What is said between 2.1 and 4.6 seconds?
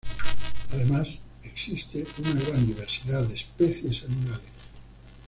una gran diversidad de especies animales.